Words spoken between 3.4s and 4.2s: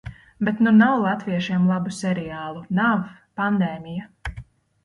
Pandēmija.